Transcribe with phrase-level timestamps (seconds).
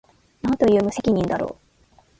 [0.41, 1.55] 何という無責任だろう